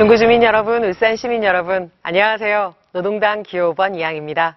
중구 0.00 0.16
주민 0.16 0.42
여러분, 0.42 0.82
울산 0.82 1.14
시민 1.16 1.44
여러분, 1.44 1.90
안녕하세요. 2.02 2.74
노동당 2.92 3.42
기호5번 3.42 3.98
이양입니다. 3.98 4.56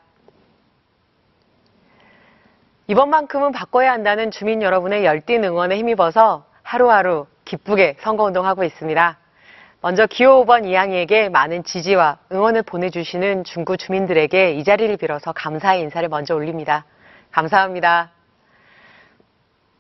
이번만큼은 2.88 3.52
바꿔야 3.52 3.92
한다는 3.92 4.32
주민 4.32 4.62
여러분의 4.62 5.04
열띤 5.04 5.44
응원에 5.44 5.76
힘입어서 5.76 6.46
하루하루 6.62 7.28
기쁘게 7.44 7.98
선거운동하고 8.00 8.64
있습니다. 8.64 9.18
먼저 9.82 10.08
기호 10.08 10.46
5번 10.46 10.66
이양이에게 10.66 11.28
많은 11.28 11.66
지지와 11.66 12.20
응원을 12.32 12.64
보내주시는 12.64 13.44
중구 13.44 13.76
주민들에게 13.76 14.54
이 14.54 14.64
자리를 14.64 14.96
빌어서 14.96 15.34
감사의 15.34 15.82
인사를 15.82 16.08
먼저 16.08 16.36
올립니다. 16.36 16.86
감사합니다. 17.32 18.12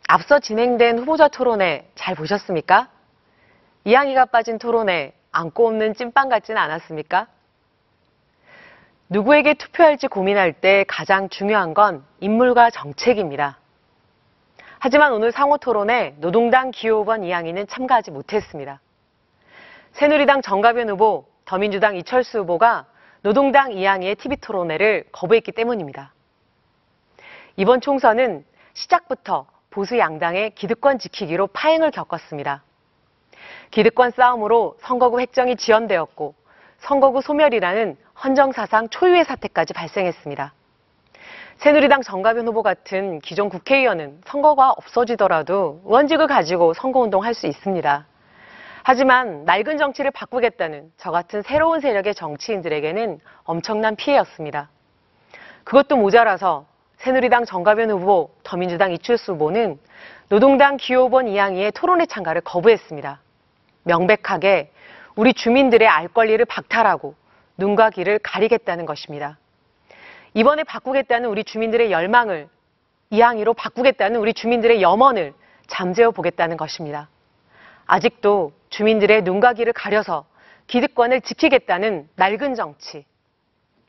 앞서 0.09 0.39
진행된 0.39 0.99
후보자 0.99 1.29
토론회 1.29 1.89
잘 1.95 2.15
보셨습니까? 2.15 2.89
이양이가 3.85 4.25
빠진 4.25 4.59
토론회 4.59 5.13
안고 5.33 5.67
없는 5.67 5.95
찐빵 5.95 6.29
같지는 6.29 6.61
않았습니까? 6.61 7.27
누구에게 9.09 9.55
투표할지 9.55 10.07
고민할 10.07 10.53
때 10.53 10.85
가장 10.87 11.27
중요한 11.29 11.73
건 11.73 12.05
인물과 12.19 12.69
정책입니다. 12.69 13.59
하지만 14.79 15.13
오늘 15.13 15.31
상호 15.31 15.57
토론에 15.57 16.15
노동당 16.19 16.71
기호 16.71 17.03
5번 17.03 17.25
이양이는 17.25 17.67
참가하지 17.67 18.11
못했습니다. 18.11 18.79
새누리당 19.93 20.41
정가변 20.41 20.89
후보, 20.89 21.25
더민주당 21.45 21.95
이철수 21.95 22.39
후보가 22.39 22.85
노동당 23.21 23.71
이양이의 23.71 24.15
TV 24.15 24.37
토론회를 24.37 25.05
거부했기 25.11 25.51
때문입니다. 25.51 26.13
이번 27.55 27.81
총선은 27.81 28.45
시작부터 28.73 29.45
보수 29.69 29.97
양당의 29.97 30.51
기득권 30.55 30.99
지키기로 30.99 31.47
파행을 31.47 31.91
겪었습니다. 31.91 32.63
기득권 33.73 34.11
싸움으로 34.11 34.77
선거구 34.81 35.19
획정이 35.19 35.55
지연되었고 35.55 36.35
선거구 36.77 37.23
소멸이라는 37.23 37.97
헌정사상 38.23 38.89
초유의 38.89 39.25
사태까지 39.25 39.73
발생했습니다. 39.73 40.53
새누리당 41.55 42.03
정가변 42.03 42.47
후보 42.47 42.61
같은 42.61 43.17
기존 43.21 43.49
국회의원은 43.49 44.21
선거가 44.25 44.69
없어지더라도 44.69 45.81
의원직을 45.85 46.27
가지고 46.27 46.75
선거운동 46.75 47.23
할 47.23 47.33
수 47.33 47.47
있습니다. 47.47 48.05
하지만 48.83 49.43
낡은 49.45 49.79
정치를 49.79 50.11
바꾸겠다는 50.11 50.91
저 50.97 51.09
같은 51.09 51.41
새로운 51.41 51.79
세력의 51.79 52.13
정치인들에게는 52.13 53.19
엄청난 53.43 53.95
피해였습니다. 53.95 54.69
그것도 55.63 55.97
모자라서 55.97 56.67
새누리당 56.97 57.45
정가변 57.45 57.89
후보, 57.89 58.29
더민주당 58.43 58.91
이출수 58.91 59.31
후보는 59.31 59.79
노동당 60.29 60.77
기호 60.77 61.09
5번 61.09 61.27
이양이의 61.27 61.71
토론회 61.71 62.05
참가를 62.05 62.41
거부했습니다. 62.41 63.23
명백하게 63.83 64.71
우리 65.15 65.33
주민들의 65.33 65.87
알 65.87 66.07
권리를 66.07 66.43
박탈하고 66.45 67.15
눈과 67.57 67.91
귀를 67.91 68.19
가리겠다는 68.19 68.85
것입니다. 68.85 69.37
이번에 70.33 70.63
바꾸겠다는 70.63 71.29
우리 71.29 71.43
주민들의 71.43 71.91
열망을 71.91 72.47
이양이로 73.11 73.53
바꾸겠다는 73.53 74.19
우리 74.19 74.33
주민들의 74.33 74.81
염원을 74.81 75.33
잠재워 75.67 76.11
보겠다는 76.11 76.57
것입니다. 76.57 77.09
아직도 77.85 78.53
주민들의 78.69 79.21
눈과 79.21 79.53
귀를 79.53 79.73
가려서 79.73 80.25
기득권을 80.67 81.21
지키겠다는 81.21 82.09
낡은 82.15 82.55
정치. 82.55 83.05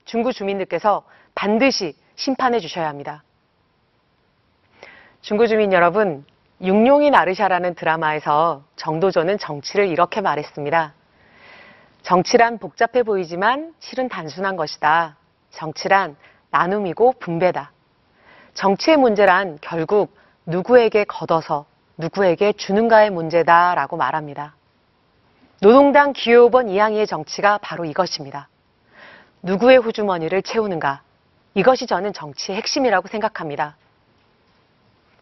중구 0.04 0.32
주민들께서 0.32 1.04
반드시 1.34 1.94
심판해 2.16 2.60
주셔야 2.60 2.88
합니다. 2.88 3.22
중구 5.22 5.48
주민 5.48 5.72
여러분, 5.72 6.26
육룡이 6.64 7.10
나르샤라는 7.10 7.74
드라마에서 7.74 8.62
정도전은 8.76 9.36
정치를 9.36 9.86
이렇게 9.86 10.22
말했습니다. 10.22 10.94
정치란 12.02 12.56
복잡해 12.56 13.02
보이지만 13.02 13.74
실은 13.80 14.08
단순한 14.08 14.56
것이다. 14.56 15.16
정치란 15.50 16.16
나눔이고 16.50 17.16
분배다. 17.18 17.70
정치의 18.54 18.96
문제란 18.96 19.58
결국 19.60 20.16
누구에게 20.46 21.04
걷어서 21.04 21.66
누구에게 21.98 22.52
주는가의 22.52 23.10
문제다라고 23.10 23.98
말합니다. 23.98 24.54
노동당 25.60 26.14
기호 26.14 26.50
5번 26.50 26.70
이항이의 26.70 27.06
정치가 27.06 27.58
바로 27.58 27.84
이것입니다. 27.84 28.48
누구의 29.42 29.78
후주머니를 29.78 30.42
채우는가. 30.42 31.02
이것이 31.52 31.86
저는 31.86 32.14
정치의 32.14 32.56
핵심이라고 32.56 33.08
생각합니다. 33.08 33.76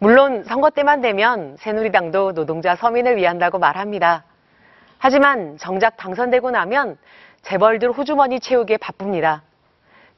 물론 0.02 0.42
선거 0.42 0.68
때만 0.68 1.00
되면 1.00 1.56
새누리당도 1.60 2.32
노동자 2.32 2.74
서민을 2.74 3.16
위한다고 3.18 3.60
말합니다. 3.60 4.24
하지만 4.98 5.56
정작 5.58 5.96
당선되고 5.96 6.50
나면 6.50 6.98
재벌들 7.42 7.92
호주머니 7.92 8.40
채우기에 8.40 8.78
바쁩니다. 8.78 9.44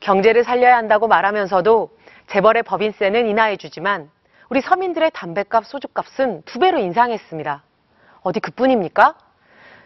경제를 0.00 0.42
살려야 0.42 0.78
한다고 0.78 1.06
말하면서도 1.06 1.90
재벌의 2.28 2.62
법인세는 2.62 3.26
인하해주지만 3.26 4.08
우리 4.48 4.62
서민들의 4.62 5.10
담배값, 5.12 5.66
소주값은 5.66 6.44
두 6.46 6.58
배로 6.60 6.78
인상했습니다. 6.78 7.62
어디 8.22 8.40
그뿐입니까? 8.40 9.18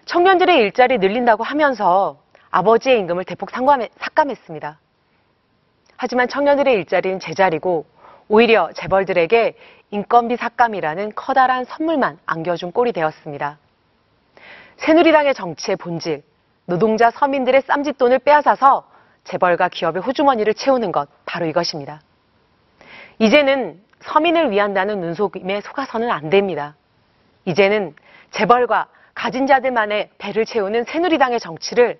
청년들의 0.05 0.59
일자리 0.59 0.99
늘린다고 0.99 1.43
하면서 1.43 2.21
아버지의 2.53 3.01
임금을 3.01 3.25
대폭 3.25 3.51
삭감했습니다. 3.51 4.79
하지만 5.97 6.29
청년들의 6.29 6.73
일자리는 6.73 7.19
제자리고 7.19 7.85
오히려 8.29 8.71
재벌들에게 8.75 9.57
인건비 9.91 10.37
삭감이라는 10.37 11.13
커다란 11.15 11.65
선물만 11.65 12.19
안겨준 12.27 12.73
꼴이 12.73 12.93
되었습니다. 12.93 13.59
새누리당의 14.77 15.35
정치의 15.35 15.77
본질, 15.77 16.23
노동자 16.67 17.11
서민들의 17.11 17.63
쌈짓돈을 17.63 18.19
빼앗아서 18.21 18.87
재벌과 19.25 19.69
기업의 19.69 20.03
호주머니를 20.03 20.55
채우는 20.55 20.93
것, 20.93 21.09
바로 21.25 21.47
이것입니다. 21.47 22.01
이제는 23.19 23.81
서민을 24.01 24.51
위한다는 24.51 25.01
눈속임에 25.01 25.61
속아서는 25.63 26.11
안 26.11 26.31
됩니다. 26.31 26.77
이제는 27.45 27.95
재벌과 28.31 28.89
가진 29.15 29.47
자들만의 29.47 30.11
배를 30.19 30.45
채우는 30.45 30.85
새누리당의 30.85 31.41
정치를 31.41 31.99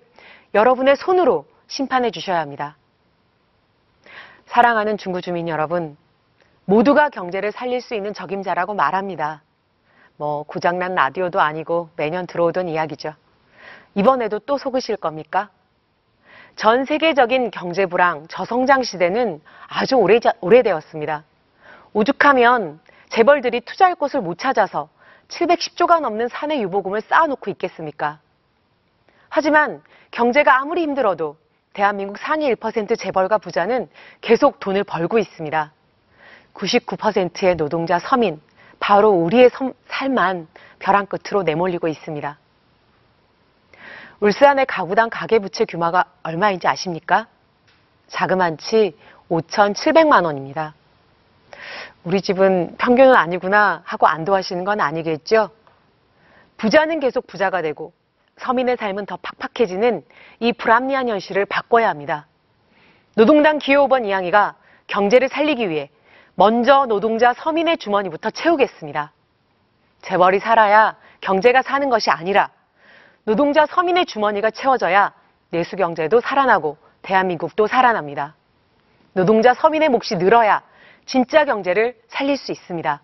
여러분의 0.53 0.95
손으로 0.95 1.45
심판해 1.67 2.11
주셔야 2.11 2.39
합니다. 2.39 2.77
사랑하는 4.45 4.97
중구 4.97 5.21
주민 5.21 5.47
여러분, 5.47 5.97
모두가 6.69 7.09
경제를 7.09 7.51
살릴 7.51 7.81
수 7.81 7.95
있는 7.95 8.13
적임자라고 8.13 8.75
말합니다. 8.75 9.41
뭐 10.17 10.43
고장난 10.43 10.93
라디오도 10.93 11.41
아니고 11.41 11.89
매년 11.95 12.27
들어오던 12.27 12.67
이야기죠. 12.67 13.15
이번에도 13.95 14.37
또 14.37 14.59
속으실 14.59 14.95
겁니까? 14.97 15.49
전 16.55 16.85
세계적인 16.85 17.49
경제 17.49 17.87
불황, 17.87 18.27
저성장 18.27 18.83
시대는 18.83 19.41
아주 19.67 19.95
오래, 19.95 20.19
오래되었습니다. 20.41 21.23
오죽하면 21.93 22.79
재벌들이 23.09 23.61
투자할 23.61 23.95
곳을 23.95 24.21
못 24.21 24.37
찾아서 24.37 24.89
710조가 25.29 26.01
넘는 26.01 26.27
사내 26.27 26.61
유보금을 26.61 27.01
쌓아놓고 27.01 27.49
있겠습니까? 27.49 28.19
하지만 29.29 29.81
경제가 30.11 30.59
아무리 30.59 30.83
힘들어도 30.83 31.35
대한민국 31.73 32.19
상위 32.19 32.53
1% 32.53 32.99
재벌가 32.99 33.39
부자는 33.39 33.89
계속 34.21 34.59
돈을 34.59 34.83
벌고 34.83 35.17
있습니다. 35.17 35.71
99%의 36.53 37.55
노동자 37.55 37.99
서민, 37.99 38.41
바로 38.79 39.09
우리의 39.11 39.49
삶만 39.87 40.47
벼랑 40.79 41.05
끝으로 41.05 41.43
내몰리고 41.43 41.87
있습니다. 41.87 42.37
울산의 44.21 44.65
가구당 44.65 45.09
가계부채 45.09 45.65
규모가 45.65 46.05
얼마인지 46.23 46.67
아십니까? 46.67 47.27
자그만치 48.07 48.97
5,700만 49.29 50.25
원입니다. 50.25 50.73
우리 52.03 52.21
집은 52.21 52.75
평균은 52.77 53.15
아니구나 53.15 53.81
하고 53.85 54.07
안도하시는 54.07 54.63
건 54.63 54.81
아니겠죠? 54.81 55.51
부자는 56.57 56.99
계속 56.99 57.27
부자가 57.27 57.61
되고 57.61 57.93
서민의 58.37 58.77
삶은 58.77 59.05
더 59.05 59.17
팍팍해지는 59.21 60.03
이 60.39 60.53
불합리한 60.53 61.09
현실을 61.09 61.45
바꿔야 61.45 61.89
합니다. 61.89 62.27
노동당 63.15 63.57
기호 63.57 63.87
5번 63.87 64.05
이양이가 64.05 64.55
경제를 64.87 65.29
살리기 65.29 65.69
위해 65.69 65.89
먼저 66.39 66.85
노동자 66.85 67.33
서민의 67.33 67.77
주머니부터 67.79 68.29
채우겠습니다. 68.29 69.11
재벌이 70.01 70.39
살아야 70.39 70.95
경제가 71.19 71.61
사는 71.63 71.89
것이 71.89 72.11
아니라 72.11 72.49
노동자 73.25 73.65
서민의 73.65 74.05
주머니가 74.05 74.49
채워져야 74.49 75.13
내수 75.49 75.75
경제도 75.75 76.21
살아나고 76.21 76.77
대한민국도 77.01 77.67
살아납니다. 77.67 78.35
노동자 79.11 79.53
서민의 79.53 79.89
몫이 79.89 80.15
늘어야 80.15 80.63
진짜 81.05 81.43
경제를 81.43 81.99
살릴 82.07 82.37
수 82.37 82.53
있습니다. 82.53 83.01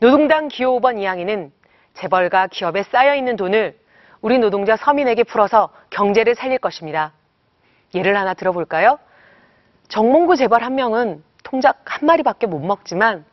노동당 0.00 0.48
기호 0.48 0.78
5번 0.78 1.00
이양이는 1.00 1.50
재벌과 1.94 2.48
기업에 2.48 2.82
쌓여 2.82 3.14
있는 3.14 3.36
돈을 3.36 3.74
우리 4.20 4.38
노동자 4.38 4.76
서민에게 4.76 5.24
풀어서 5.24 5.70
경제를 5.88 6.34
살릴 6.34 6.58
것입니다. 6.58 7.14
예를 7.94 8.18
하나 8.18 8.34
들어볼까요? 8.34 8.98
정몽구 9.88 10.36
재벌 10.36 10.62
한 10.62 10.74
명은 10.74 11.24
통작 11.50 11.82
한 11.84 12.06
마리밖에 12.06 12.46
못 12.46 12.60
먹지만 12.60 13.24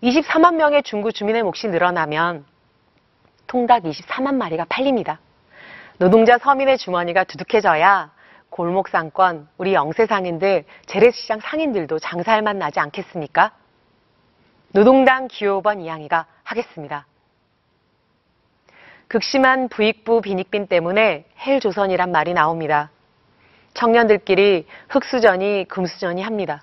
24만 0.00 0.54
명의 0.54 0.84
중구 0.84 1.12
주민의 1.12 1.42
몫이 1.42 1.66
늘어나면 1.66 2.44
통닭 3.48 3.82
24만 3.82 4.36
마리가 4.36 4.66
팔립니다. 4.68 5.18
노동자 5.98 6.38
서민의 6.38 6.78
주머니가 6.78 7.24
두둑해져야 7.24 8.12
골목 8.50 8.88
상권, 8.88 9.48
우리 9.58 9.74
영세 9.74 10.06
상인들, 10.06 10.66
재래시장 10.86 11.40
상인들도 11.40 11.98
장사할 11.98 12.42
맛 12.42 12.54
나지 12.54 12.78
않겠습니까? 12.78 13.50
노동당 14.70 15.26
기호 15.26 15.60
5번 15.60 15.82
이양이가 15.82 16.26
하겠습니다. 16.44 17.06
극심한 19.08 19.68
부익부 19.68 20.20
빈익빈 20.20 20.68
때문에 20.68 21.24
헬조선이란 21.44 22.12
말이 22.12 22.34
나옵니다. 22.34 22.90
청년들끼리 23.74 24.66
흑수전이 24.90 25.66
금수전이 25.66 26.22
합니다. 26.22 26.62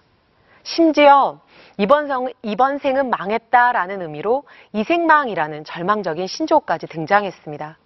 심지어 0.65 1.39
이번, 1.77 2.07
성, 2.07 2.27
이번 2.41 2.79
생은 2.79 3.11
망했다라는 3.11 4.01
의미로 4.01 4.43
이생망이라는 4.73 5.63
절망적인 5.63 6.25
신조어까지 6.25 6.87
등장했습니다. 6.87 7.77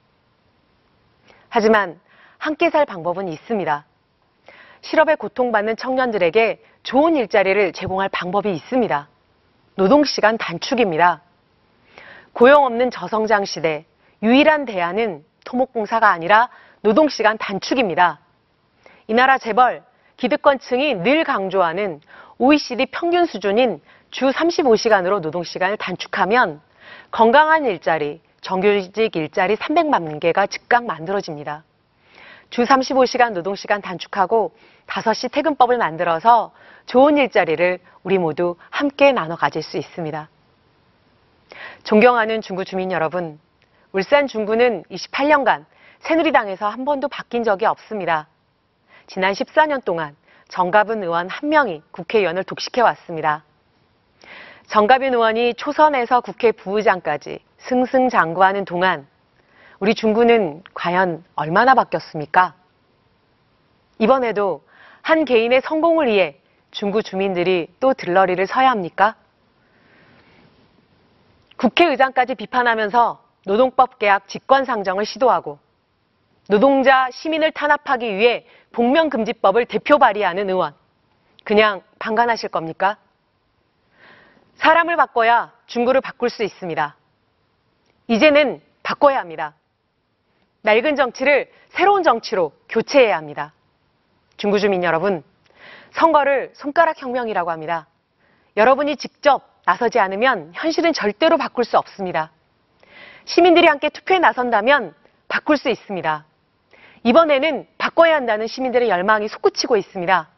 하지만 1.49 1.99
함께 2.37 2.69
살 2.69 2.85
방법은 2.85 3.27
있습니다. 3.27 3.85
실업에 4.81 5.15
고통받는 5.15 5.75
청년들에게 5.75 6.63
좋은 6.83 7.17
일자리를 7.17 7.73
제공할 7.73 8.07
방법이 8.09 8.49
있습니다. 8.53 9.09
노동시간 9.75 10.37
단축입니다. 10.37 11.21
고용 12.31 12.63
없는 12.63 12.91
저성장 12.91 13.43
시대, 13.43 13.85
유일한 14.23 14.63
대안은 14.63 15.25
토목공사가 15.43 16.11
아니라 16.11 16.49
노동시간 16.79 17.37
단축입니다. 17.37 18.19
이 19.07 19.13
나라 19.13 19.37
재벌, 19.37 19.83
기득권층이 20.15 20.95
늘 20.95 21.25
강조하는 21.25 21.99
OECD 22.41 22.85
평균 22.85 23.25
수준인 23.25 23.81
주 24.11 24.29
35시간으로 24.29 25.19
노동시간을 25.19 25.75
단축하면 25.75 26.61
건강한 27.11 27.65
일자리, 27.65 28.21
정규직 28.39 29.13
일자리 29.17 29.57
300만 29.57 30.21
개가 30.21 30.47
즉각 30.47 30.85
만들어집니다. 30.85 31.65
주 32.49 32.63
35시간 32.63 33.33
노동시간 33.33 33.81
단축하고 33.81 34.55
5시 34.87 35.33
퇴근법을 35.33 35.77
만들어서 35.77 36.53
좋은 36.85 37.17
일자리를 37.17 37.79
우리 38.03 38.17
모두 38.17 38.55
함께 38.69 39.11
나눠 39.11 39.35
가질 39.35 39.61
수 39.61 39.77
있습니다. 39.77 40.29
존경하는 41.83 42.39
중구 42.39 42.63
주민 42.63 42.93
여러분, 42.93 43.37
울산 43.91 44.27
중구는 44.27 44.83
28년간 44.89 45.65
새누리당에서 45.99 46.69
한 46.69 46.85
번도 46.85 47.09
바뀐 47.09 47.43
적이 47.43 47.65
없습니다. 47.65 48.27
지난 49.07 49.33
14년 49.33 49.83
동안 49.83 50.15
정갑은 50.49 51.03
의원 51.03 51.29
한 51.29 51.49
명이 51.49 51.83
국회의원을 51.91 52.43
독식해 52.43 52.81
왔습니다. 52.81 53.43
정갑윤 54.67 55.13
의원이 55.13 55.53
초선에서 55.55 56.21
국회 56.21 56.51
부의장까지 56.51 57.39
승승장구하는 57.59 58.65
동안 58.65 59.07
우리 59.79 59.95
중구는 59.95 60.63
과연 60.73 61.23
얼마나 61.35 61.75
바뀌었습니까? 61.75 62.55
이번에도 63.99 64.63
한 65.01 65.23
개인의 65.23 65.61
성공을 65.61 66.07
위해 66.07 66.39
중구 66.71 67.03
주민들이 67.03 67.67
또 67.79 67.93
들러리를 67.93 68.45
서야 68.47 68.69
합니까? 68.69 69.15
국회의장까지 71.57 72.35
비판하면서 72.35 73.23
노동법 73.45 73.99
계약 73.99 74.27
직권상정을 74.27 75.05
시도하고 75.05 75.59
노동자 76.49 77.11
시민을 77.11 77.51
탄압하기 77.51 78.17
위해 78.17 78.43
복면금지법을 78.71 79.67
대표 79.67 79.99
발의하는 79.99 80.49
의원. 80.49 80.73
그냥 81.43 81.83
방관하실 81.99 82.49
겁니까? 82.49 82.97
사람을 84.55 84.95
바꿔야 84.95 85.53
중구를 85.67 86.01
바꿀 86.01 86.31
수 86.31 86.43
있습니다. 86.43 86.95
이제는 88.07 88.63
바꿔야 88.81 89.19
합니다. 89.19 89.53
낡은 90.63 90.95
정치를 90.95 91.51
새로운 91.69 92.01
정치로 92.01 92.51
교체해야 92.67 93.15
합니다. 93.15 93.53
중구 94.37 94.57
주민 94.57 94.83
여러분, 94.83 95.23
선거를 95.91 96.51
손가락 96.55 96.99
혁명이라고 96.99 97.51
합니다. 97.51 97.85
여러분이 98.57 98.97
직접 98.97 99.61
나서지 99.65 99.99
않으면 99.99 100.49
현실은 100.55 100.93
절대로 100.93 101.37
바꿀 101.37 101.63
수 101.63 101.77
없습니다. 101.77 102.31
시민들이 103.25 103.67
함께 103.67 103.89
투표에 103.89 104.17
나선다면 104.17 104.95
바꿀 105.27 105.55
수 105.55 105.69
있습니다. 105.69 106.25
이번에는 107.03 107.67
바꿔야 107.77 108.15
한다는 108.15 108.47
시민들의 108.47 108.89
열망이 108.89 109.27
솟구치고 109.27 109.77
있습니다. 109.77 110.29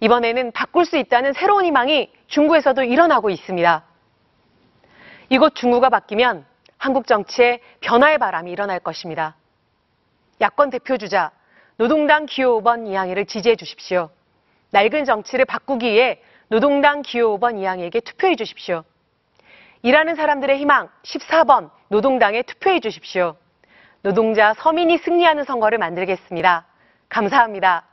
이번에는 0.00 0.52
바꿀 0.52 0.84
수 0.86 0.96
있다는 0.96 1.32
새로운 1.32 1.64
희망이 1.64 2.10
중구에서도 2.26 2.82
일어나고 2.82 3.30
있습니다. 3.30 3.84
이곳 5.30 5.54
중구가 5.54 5.90
바뀌면 5.90 6.44
한국 6.78 7.06
정치에 7.06 7.60
변화의 7.80 8.18
바람이 8.18 8.50
일어날 8.50 8.80
것입니다. 8.80 9.36
야권 10.40 10.70
대표주자 10.70 11.30
노동당 11.76 12.26
기호 12.26 12.60
5번 12.62 12.86
이항희를 12.86 13.26
지지해 13.26 13.56
주십시오. 13.56 14.10
낡은 14.70 15.04
정치를 15.04 15.44
바꾸기 15.44 15.90
위해 15.90 16.20
노동당 16.48 17.02
기호 17.02 17.38
5번 17.38 17.58
이항희에게 17.58 18.00
투표해 18.00 18.36
주십시오. 18.36 18.84
일하는 19.82 20.14
사람들의 20.14 20.58
희망 20.58 20.88
14번 21.02 21.70
노동당에 21.88 22.42
투표해 22.42 22.80
주십시오. 22.80 23.36
노동자 24.04 24.52
서민이 24.58 24.98
승리하는 24.98 25.44
선거를 25.44 25.78
만들겠습니다. 25.78 26.66
감사합니다. 27.08 27.84